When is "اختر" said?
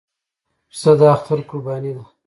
1.15-1.39